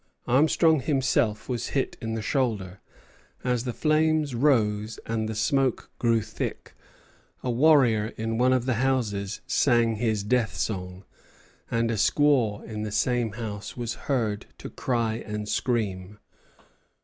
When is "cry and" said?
14.71-15.47